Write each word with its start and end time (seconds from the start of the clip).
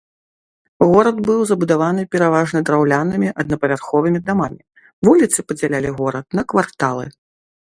Горад 0.91 1.17
быў 1.27 1.39
забудаваны 1.49 2.01
пераважна 2.15 2.59
драўлянымі 2.69 3.29
аднапавярховымі 3.43 4.19
дамамі, 4.31 4.61
вуліцы 5.11 5.39
падзялялі 5.53 5.89
горад 6.01 6.25
на 6.43 6.47
кварталы. 6.55 7.05